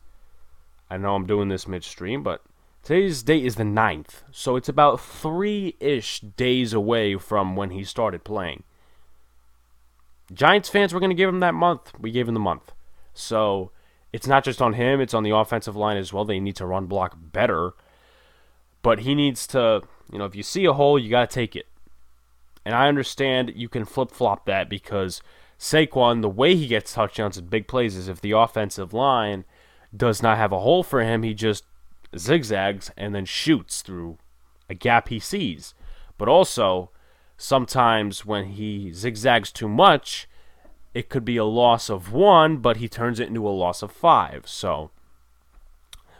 [0.89, 2.41] I know I'm doing this midstream, but
[2.81, 4.23] today's date is the 9th.
[4.31, 8.63] So it's about three ish days away from when he started playing.
[10.33, 11.91] Giants fans, we're going to give him that month.
[11.99, 12.73] We gave him the month.
[13.13, 13.71] So
[14.13, 16.25] it's not just on him, it's on the offensive line as well.
[16.25, 17.73] They need to run block better.
[18.81, 21.55] But he needs to, you know, if you see a hole, you got to take
[21.55, 21.67] it.
[22.65, 25.21] And I understand you can flip flop that because
[25.59, 29.45] Saquon, the way he gets touchdowns and big plays is if the offensive line
[29.95, 31.63] does not have a hole for him, he just
[32.17, 34.17] zigzags and then shoots through
[34.69, 35.73] a gap he sees.
[36.17, 36.91] But also,
[37.37, 40.27] sometimes when he zigzags too much,
[40.97, 43.91] it could be a loss of one, but he turns it into a loss of
[43.91, 44.47] five.
[44.47, 44.89] So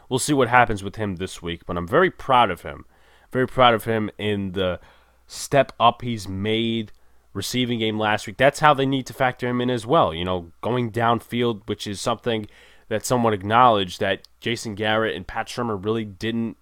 [0.08, 1.66] we'll see what happens with him this week.
[1.66, 2.84] But I'm very proud of him.
[3.32, 4.78] Very proud of him in the
[5.26, 6.92] step up he's made
[7.34, 8.36] receiving game last week.
[8.36, 10.14] That's how they need to factor him in as well.
[10.14, 12.46] You know, going downfield, which is something
[12.86, 16.56] that someone acknowledged that Jason Garrett and Pat Shurmur really didn't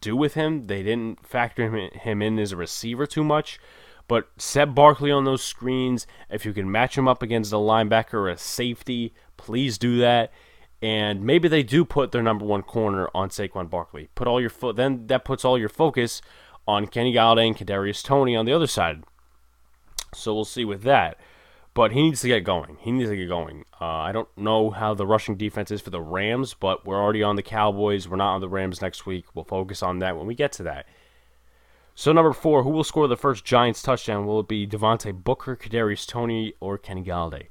[0.00, 0.64] do with him.
[0.64, 3.60] They didn't factor him in as a receiver too much.
[4.06, 8.14] But Seb Barkley on those screens, if you can match him up against a linebacker
[8.14, 10.32] or a safety, please do that.
[10.82, 14.10] And maybe they do put their number one corner on Saquon Barkley.
[14.14, 16.20] Put all your fo- then that puts all your focus
[16.68, 19.02] on Kenny Golladay and Kadarius Toney on the other side.
[20.14, 21.18] So we'll see with that.
[21.72, 22.76] But he needs to get going.
[22.80, 23.64] He needs to get going.
[23.80, 27.22] Uh, I don't know how the rushing defense is for the Rams, but we're already
[27.22, 28.06] on the Cowboys.
[28.06, 29.24] We're not on the Rams next week.
[29.34, 30.86] We'll focus on that when we get to that.
[31.94, 34.26] So number four, who will score the first Giants touchdown?
[34.26, 37.46] Will it be Devontae Booker, Kadarius Toney, or Kenny Golladay?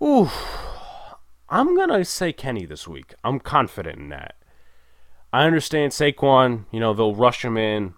[0.00, 0.30] Ooh,
[1.48, 3.14] I'm gonna say Kenny this week.
[3.24, 4.36] I'm confident in that.
[5.32, 6.66] I understand Saquon.
[6.70, 7.94] You know they'll rush him in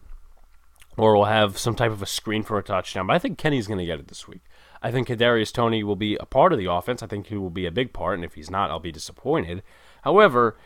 [0.96, 3.06] or we'll have some type of a screen for a touchdown.
[3.06, 4.42] But I think Kenny's to get it this week.
[4.82, 7.02] I think Kadarius Toney will be a part of the offense.
[7.02, 9.62] I think he will be a big part, and if he's not, I'll be disappointed.
[10.02, 10.56] However,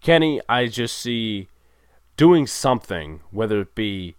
[0.00, 1.48] Kenny, I just see
[2.16, 4.16] doing something, whether it be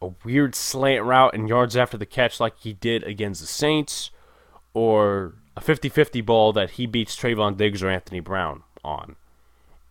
[0.00, 4.10] a weird slant route and yards after the catch like he did against the Saints,
[4.74, 9.16] or a 50 50 ball that he beats Trevon Diggs or Anthony Brown on.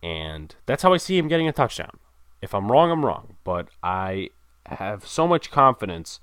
[0.02, 1.98] And that's how I see him getting a touchdown.
[2.40, 3.36] If I'm wrong, I'm wrong.
[3.44, 4.30] But I
[4.66, 6.20] have so much confidence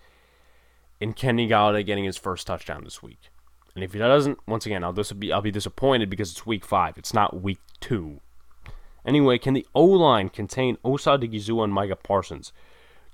[1.00, 3.30] in Kenny Golladay getting his first touchdown this week.
[3.76, 6.98] And if he doesn't, once again, I'll be I'll be disappointed because it's week five.
[6.98, 8.22] It's not week two.
[9.06, 12.52] Anyway, can the O line contain Osa Odighizuwa and Micah Parsons?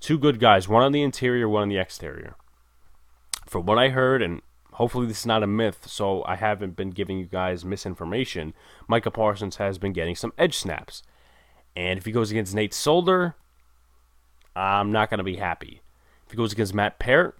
[0.00, 2.34] Two good guys, one on the interior, one on the exterior.
[3.46, 4.40] From what I heard, and
[4.72, 8.54] hopefully this is not a myth, so I haven't been giving you guys misinformation.
[8.88, 11.02] Micah Parsons has been getting some edge snaps.
[11.76, 13.34] And if he goes against Nate Solder,
[14.56, 15.82] I'm not going to be happy.
[16.26, 17.38] If he goes against Matt Peart,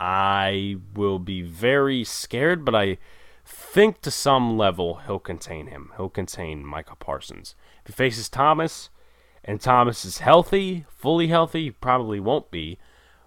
[0.00, 2.98] I will be very scared, but I
[3.44, 5.92] think to some level he'll contain him.
[5.96, 7.54] He'll contain Micah Parsons.
[7.84, 8.90] If he faces Thomas,
[9.44, 12.78] and Thomas is healthy, fully healthy, he probably won't be.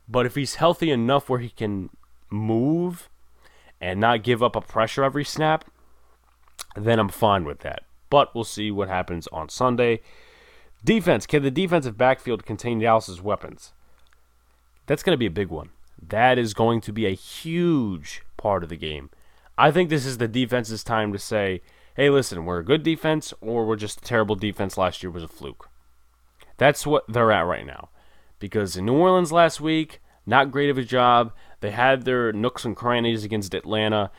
[0.10, 1.90] But if he's healthy enough where he can
[2.30, 3.10] move
[3.80, 5.66] and not give up a pressure every snap,
[6.76, 7.84] then I'm fine with that.
[8.10, 10.02] But we'll see what happens on Sunday.
[10.84, 11.28] Defense.
[11.28, 13.74] Can the defensive backfield contain Dallas's weapons?
[14.88, 15.70] That's going to be a big one.
[16.02, 19.10] That is going to be a huge part of the game.
[19.58, 21.62] I think this is the defense's time to say,
[21.96, 25.24] hey, listen, we're a good defense or we're just a terrible defense last year was
[25.24, 25.70] a fluke.
[26.58, 27.90] That's what they're at right now.
[28.40, 31.34] Because in New Orleans last week, not great of a job.
[31.62, 34.12] They had their nooks and crannies against Atlanta.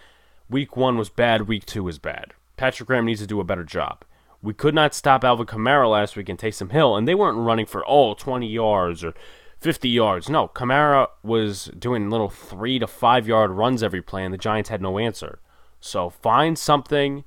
[0.50, 2.32] Week one was bad, week two was bad.
[2.56, 4.04] Patrick Graham needs to do a better job.
[4.42, 7.66] We could not stop Alvin Kamara last week and Taysom Hill, and they weren't running
[7.66, 9.14] for, oh, 20 yards or
[9.60, 10.28] 50 yards.
[10.28, 14.70] No, Kamara was doing little three to five yard runs every play, and the Giants
[14.70, 15.40] had no answer.
[15.80, 17.24] So find something,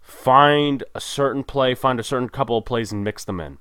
[0.00, 3.58] find a certain play, find a certain couple of plays, and mix them in.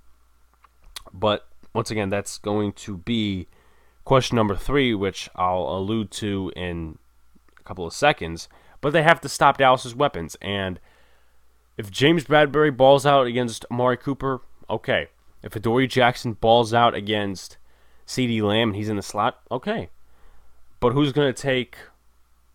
[1.13, 3.47] But once again, that's going to be
[4.05, 6.97] question number three, which I'll allude to in
[7.59, 8.47] a couple of seconds.
[8.79, 10.35] But they have to stop Dallas's weapons.
[10.41, 10.79] And
[11.77, 15.07] if James Bradberry balls out against Amari Cooper, okay.
[15.43, 17.57] If Adoree Jackson balls out against
[18.11, 19.87] CeeDee Lamb and he's in the slot, okay.
[20.81, 21.77] But who's going to take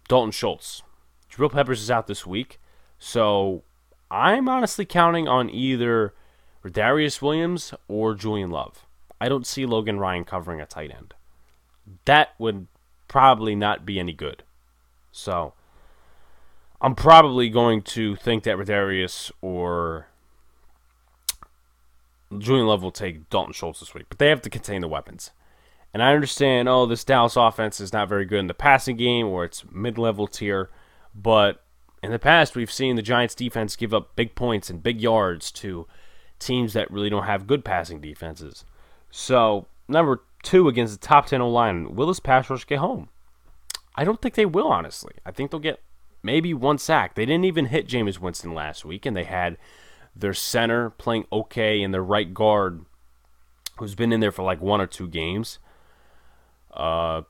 [0.07, 0.83] Dalton Schultz?
[1.33, 2.61] Jabril Peppers is out this week.
[2.99, 3.63] So
[4.11, 6.13] I'm honestly counting on either
[6.71, 8.85] Darius Williams or Julian Love.
[9.19, 11.15] I don't see Logan Ryan covering a tight end.
[12.05, 12.67] That would
[13.09, 14.43] probably not be any good.
[15.11, 15.55] So
[16.83, 20.09] I'm probably going to think that Darius or
[22.37, 25.31] Julian Love will take Dalton Schultz this week, but they have to contain the weapons.
[25.97, 29.29] And I understand, oh, this Dallas offense is not very good in the passing game
[29.29, 30.69] or it's mid level tier,
[31.15, 31.65] but
[32.03, 35.51] in the past we've seen the Giants defense give up big points and big yards
[35.53, 35.87] to
[36.39, 38.67] teams that really don't have good passing defenses.
[39.11, 43.09] So, number two against the top 10 O line, will this pass rush get home?
[43.95, 45.15] I don't think they will, honestly.
[45.25, 45.81] I think they'll get
[46.23, 47.15] maybe one sack.
[47.15, 49.57] They didn't even hit Jameis Winston last week, and they had
[50.15, 52.85] their center playing okay and their right guard,
[53.79, 55.59] who's been in there for like one or two games,
[56.77, 57.23] uh,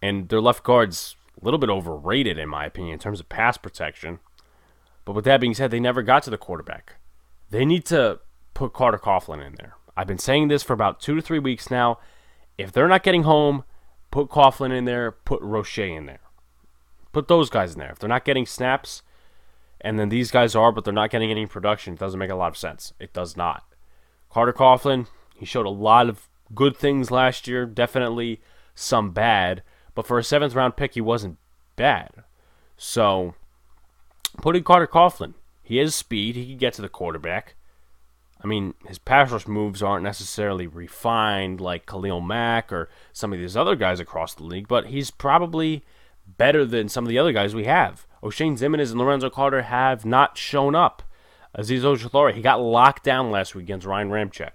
[0.00, 3.56] and their left guard's a little bit overrated, in my opinion, in terms of pass
[3.56, 4.20] protection.
[5.04, 6.96] But with that being said, they never got to the quarterback.
[7.50, 8.20] They need to
[8.54, 9.74] put Carter Coughlin in there.
[9.96, 11.98] I've been saying this for about two to three weeks now.
[12.56, 13.64] If they're not getting home,
[14.10, 16.20] put Coughlin in there, put Roche in there.
[17.12, 17.90] Put those guys in there.
[17.90, 19.02] If they're not getting snaps,
[19.80, 22.36] and then these guys are, but they're not getting any production, it doesn't make a
[22.36, 22.94] lot of sense.
[23.00, 23.64] It does not.
[24.30, 27.66] Carter Coughlin, he showed a lot of good things last year.
[27.66, 28.40] Definitely
[28.74, 29.62] some bad,
[29.94, 31.38] but for a seventh round pick, he wasn't
[31.76, 32.10] bad.
[32.76, 33.34] So,
[34.38, 36.36] putting Carter Coughlin, he has speed.
[36.36, 37.54] He can get to the quarterback.
[38.42, 43.38] I mean, his pass rush moves aren't necessarily refined like Khalil Mack or some of
[43.38, 45.84] these other guys across the league, but he's probably
[46.26, 48.06] better than some of the other guys we have.
[48.22, 51.02] Oshane Ximines and Lorenzo Carter have not shown up.
[51.56, 54.52] Azeez Ojulari, he got locked down last week against Ryan Ramczyk.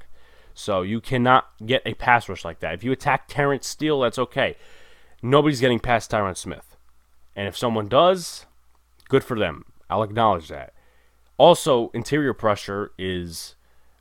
[0.57, 2.73] So you cannot get a pass rush like that.
[2.73, 4.55] If you attack Terence Steele, that's okay.
[5.21, 6.75] Nobody's getting past Tyron Smith.
[7.35, 8.47] And if someone does,
[9.07, 9.65] good for them.
[9.87, 10.73] I'll acknowledge that.
[11.37, 13.53] Also, interior pressure is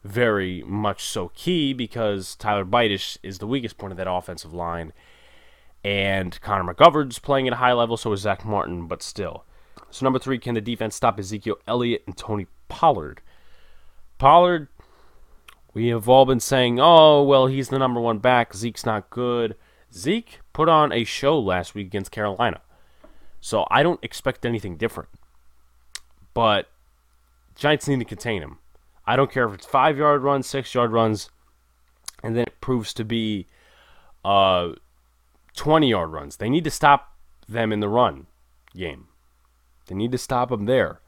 [0.03, 4.95] very much so key because Tyler Biadasz is the weakest point of that offensive line.
[5.85, 9.45] And Connor McGovern's playing at a high level, so is Zack Martin, but still.
[9.91, 13.21] So, number three, can the defense stop Ezekiel Elliott and Tony Pollard?
[14.17, 14.69] Pollard
[15.77, 18.55] we have all been saying, oh, well, he's the number one back.
[18.55, 19.57] Zeke's not good.
[19.93, 22.63] Zeke put on a show last week against Carolina.
[23.43, 25.11] So I don't expect anything different.
[26.33, 26.71] But
[27.55, 28.57] Giants need to contain him.
[29.07, 31.29] I don't care if it's five yard runs, six yard runs,
[32.23, 33.47] and then it proves to be
[34.25, 34.71] uh,
[35.57, 36.39] 20 yard runs.
[36.39, 37.13] They need to stop
[37.47, 38.29] them in the run
[38.75, 39.09] game.
[39.89, 41.03] They need to stop them there.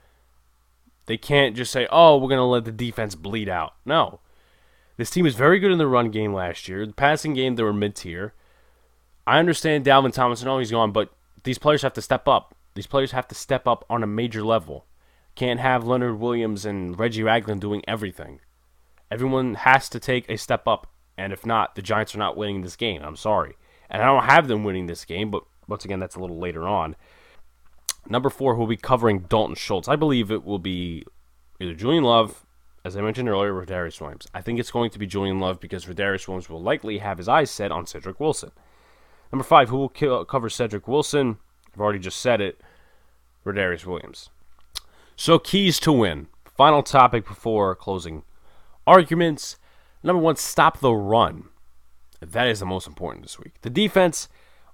[1.07, 3.73] They can't just say, oh, we're going to let the defense bleed out.
[3.87, 4.21] No.
[4.99, 6.85] This team was very good in the run game last year.
[6.85, 8.35] The passing game, they were mid tier.
[9.27, 11.13] I understand Dalvin Thomas and all he's gone, but
[11.45, 12.57] these players have to step up.
[12.75, 14.87] These players have to step up on a major level.
[15.37, 18.41] Can't have Leonard Williams and Reggie Ragland doing everything.
[19.09, 22.63] Everyone has to take a step up, and if not, the Giants are not winning
[22.63, 23.03] this game.
[23.05, 23.57] I'm sorry.
[23.89, 26.67] And I don't have them winning this game, but once again, that's a little later
[26.67, 26.97] on.
[28.09, 29.87] Number four, we'll be covering Dalton Schultz.
[29.87, 31.05] I believe it will be
[31.61, 32.45] either Julian Love,
[32.89, 34.26] as I mentioned earlier, or Darius Williams.
[34.34, 37.28] I think it's going to be Julian Love because Darius Williams will likely have his
[37.28, 38.51] eyes set on Cedric Wilson.
[39.30, 41.39] Number five, who will kill, cover Cedric Wilson?
[41.72, 42.61] I've already just said it.
[43.45, 44.30] Rodarius Williams.
[45.16, 46.28] So, keys to win.
[46.45, 48.24] Final topic before closing
[48.86, 49.59] arguments.
[50.03, 51.45] Number one, stop the run.
[52.20, 53.61] That is the most important this week.
[53.62, 54.28] The defense,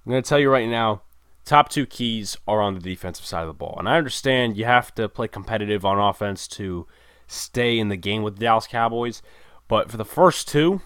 [0.05, 1.01] I'm going to tell you right now,
[1.43, 3.75] top two keys are on the defensive side of the ball.
[3.77, 6.87] And I understand you have to play competitive on offense to
[7.27, 9.21] stay in the game with the Dallas Cowboys.
[9.67, 10.81] But for the first two,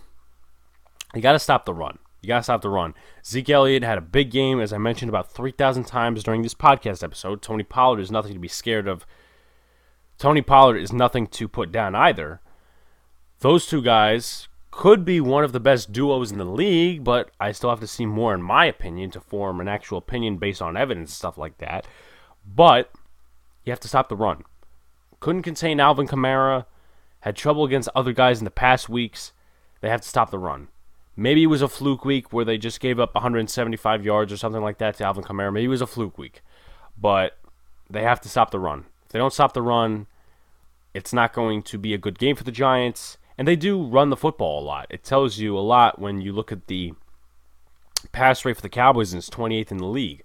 [1.14, 2.00] you got to stop the run.
[2.22, 2.94] You got to stop the run.
[3.26, 7.04] Zeke Elliott had a big game, as I mentioned about 3,000 times during this podcast
[7.04, 7.42] episode.
[7.42, 9.06] Tony Pollard is nothing to be scared of
[10.20, 12.42] Tony Pollard is nothing to put down either.
[13.40, 17.54] Those two guys could be one of the best duos in the league, but I
[17.54, 20.76] still have to see more, in my opinion, to form an actual opinion based on
[20.76, 21.88] evidence and stuff like that.
[22.46, 22.92] But
[23.64, 24.44] you have to stop the run.
[25.20, 26.66] Couldn't contain Alvin Kamara,
[27.22, 29.34] had trouble against other guys in the past weeks.
[29.82, 30.70] They have to stop the run.
[31.16, 34.62] Maybe it was a fluke week where they just gave up 175 yards or something
[34.62, 35.52] like that to Alvin Kamara.
[35.52, 36.42] Maybe it was a fluke week.
[36.98, 37.38] But
[37.90, 38.86] they have to stop the run.
[39.06, 40.08] If they don't stop the run,
[40.94, 43.18] it's not going to be a good game for the Giants.
[43.38, 44.88] And they do run the football a lot.
[44.90, 46.94] It tells you a lot when you look at the
[48.12, 50.24] pass rate for the Cowboys and it's 28th in the league.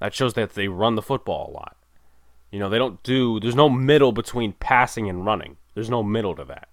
[0.00, 1.75] That shows that they run the football a lot.
[2.50, 5.56] You know, they don't do, there's no middle between passing and running.
[5.74, 6.68] There's no middle to that.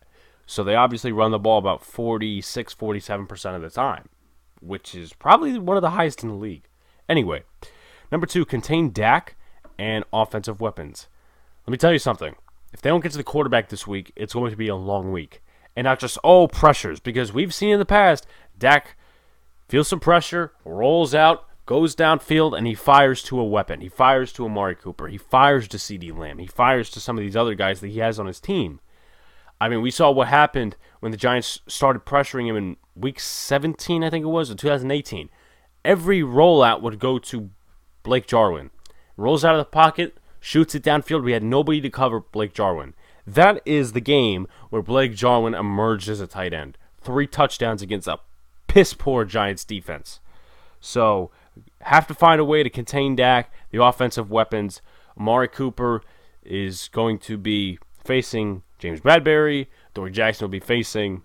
[0.45, 4.09] So they obviously run the ball about 46, 47% of the time,
[4.61, 6.67] which is probably one of the highest in the league.
[7.09, 7.43] Anyway,
[8.11, 9.36] number two, contain Dak
[9.78, 11.07] and offensive weapons.
[11.65, 12.36] Let me tell you something.
[12.74, 15.11] If they don't get to the quarterback this week, it's going to be a long
[15.11, 15.41] week.
[15.76, 18.95] And not just, oh, pressures, because we've seen in the past, Dak
[19.67, 23.82] feels some pressure, rolls out, goes downfield, and he fires to a weapon.
[23.82, 25.07] He fires to Amari Cooper.
[25.07, 26.39] He fires to CeeDee Lamb.
[26.39, 28.80] He fires to some of these other guys that he has on his team.
[29.61, 34.03] I mean, we saw what happened when the Giants started pressuring him in week 17,
[34.03, 35.30] I think it was, in 2018.
[35.86, 37.49] Every rollout would go to
[38.03, 38.72] Blake Jarwin.
[39.16, 41.24] Rolls out of the pocket, shoots it downfield.
[41.24, 42.93] We had nobody to cover Blake Jarwin.
[43.26, 46.78] That is the game where Blake Jarwin emerged as a tight end.
[47.01, 48.20] Three touchdowns against a
[48.68, 50.20] piss poor Giants defense.
[50.82, 51.32] So,
[51.86, 54.81] have to find a way to contain Dak, the offensive weapons.
[55.17, 56.01] Amari Cooper
[56.43, 59.67] is going to be facing James Bradberry.
[59.93, 61.23] Adoree Jackson will be facing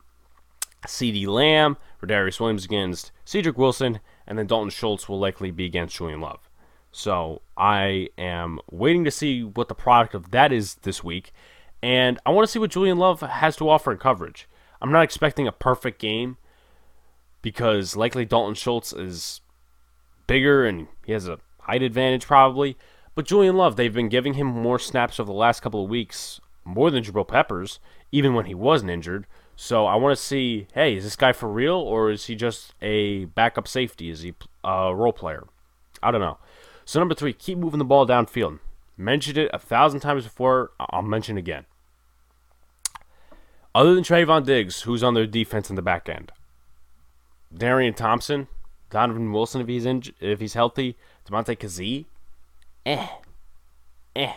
[0.86, 1.76] CeeDee Lamb.
[2.06, 4.00] Darius Williams against Cedric Wilson.
[4.26, 6.48] And then Dalton Schultz will likely be against Julian Love.
[6.92, 11.32] So I am waiting to see what the product of that is this week.
[11.82, 14.48] And I want to see what Julian Love has to offer in coverage.
[14.80, 16.36] I'm not expecting a perfect game
[17.42, 19.40] because likely Dalton Schultz is
[20.28, 22.76] bigger and he has a height advantage probably.
[23.16, 26.40] But Julian Love, they've been giving him more snaps over the last couple of weeks,
[26.64, 27.80] more than Jabril Peppers,
[28.12, 29.26] even when he wasn't injured.
[29.56, 32.74] So I want to see, hey, is this guy for real or is he just
[32.80, 34.08] a backup safety?
[34.08, 35.48] Is he a role player?
[36.00, 36.38] I don't know.
[36.84, 38.60] So number three, keep moving the ball downfield.
[38.96, 40.70] Mentioned it a thousand times before.
[40.78, 41.66] I'll mention again.
[43.74, 46.32] Other than Trevon Diggs, who's on their defense in the back end?
[47.52, 48.48] Darian Thompson,
[48.90, 52.06] Donovan Wilson if he's in, if he's healthy, Demonte Kazee,
[52.86, 53.06] eh,
[54.16, 54.32] eh.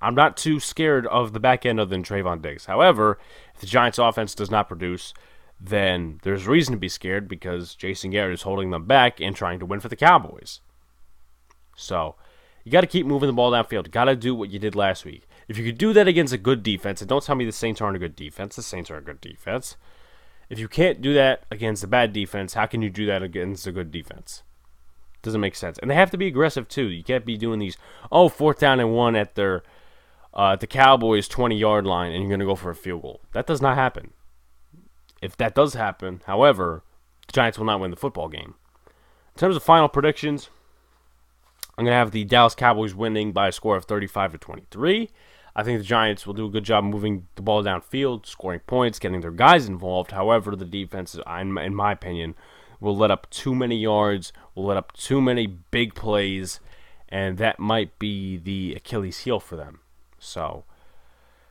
[0.00, 2.66] I'm not too scared of the back end other than Trevon Diggs.
[2.66, 3.18] However,
[3.54, 5.14] if the Giants' offense does not produce,
[5.58, 9.58] then there's reason to be scared because Jason Garrett is holding them back and trying
[9.58, 10.60] to win for the Cowboys.
[11.76, 12.16] So
[12.62, 13.90] you got to keep moving the ball downfield.
[13.90, 15.26] Got to do what you did last week.
[15.48, 17.80] If you could do that against a good defense, and don't tell me the Saints
[17.80, 18.56] aren't a good defense.
[18.56, 19.76] The Saints are a good defense.
[20.48, 23.66] If you can't do that against a bad defense, how can you do that against
[23.66, 24.42] a good defense?
[25.22, 25.78] Doesn't make sense.
[25.78, 26.86] And they have to be aggressive too.
[26.86, 27.76] You can't be doing these
[28.12, 29.64] oh fourth down and one at their
[30.32, 33.02] uh, at the Cowboys 20 yard line and you're going to go for a field
[33.02, 33.20] goal.
[33.32, 34.12] That does not happen.
[35.20, 36.84] If that does happen, however,
[37.26, 38.54] the Giants will not win the football game.
[39.34, 40.50] In terms of final predictions,
[41.76, 45.10] I'm going to have the Dallas Cowboys winning by a score of 35 to 23.
[45.58, 48.98] I think the Giants will do a good job moving the ball downfield, scoring points,
[48.98, 50.10] getting their guys involved.
[50.10, 52.34] However, the defense, in my opinion,
[52.78, 56.60] will let up too many yards, will let up too many big plays,
[57.08, 59.80] and that might be the Achilles heel for them.
[60.18, 60.64] So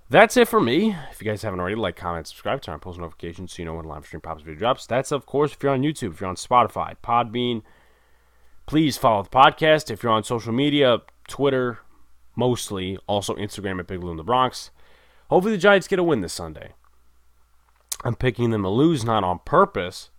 [0.07, 0.95] that's it for me.
[1.09, 3.73] If you guys haven't already, like, comment, subscribe, turn on post notifications so you know
[3.73, 4.85] when live stream pops video drops.
[4.85, 7.63] That's of course if you're on YouTube, if you're on Spotify, Podbean.
[8.67, 9.89] Please follow the podcast.
[9.89, 11.79] If you're on social media, Twitter,
[12.35, 14.71] mostly, also Instagram at Big Blue in the Bronx.
[15.29, 16.73] Hopefully the Giants get a win this Sunday.
[18.03, 20.09] I'm picking them to lose, not on purpose.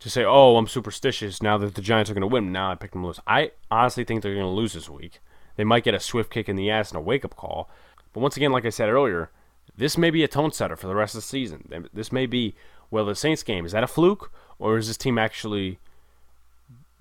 [0.00, 2.52] To say, oh, I'm superstitious now that the Giants are going to win.
[2.52, 3.20] Now I picked them to lose.
[3.26, 5.20] I honestly think they're going to lose this week.
[5.56, 7.68] They might get a swift kick in the ass and a wake up call.
[8.14, 9.30] But once again, like I said earlier,
[9.76, 11.88] this may be a tone setter for the rest of the season.
[11.92, 12.54] This may be,
[12.90, 14.32] well, the Saints game, is that a fluke?
[14.58, 15.78] Or is this team actually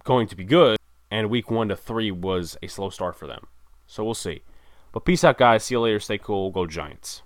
[0.03, 0.77] going to be good?
[1.09, 3.47] And week one to three was a slow start for them.
[3.89, 4.43] So we'll see.
[4.91, 5.63] But peace out, guys.
[5.63, 5.99] See you later.
[5.99, 6.51] Stay cool.
[6.51, 7.17] Go Giants.